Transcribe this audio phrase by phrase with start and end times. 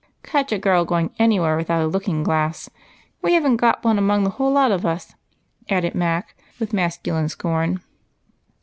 [0.23, 2.67] "Catch a girl going anywhere without a looking glass.
[3.21, 5.13] We have n't got one among the whole lot of us,"
[5.69, 7.81] added Mac, with masculine scorn.